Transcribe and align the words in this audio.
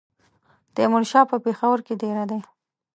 تیمورشاه 0.75 1.25
په 1.31 1.37
پېښور 1.45 1.79
کې 1.85 1.93
دېره 2.01 2.25
دی. 2.31 2.39